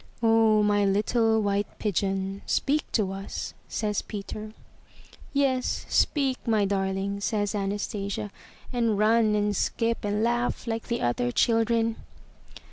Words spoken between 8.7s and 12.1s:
''and run and skip and laugh like the other children."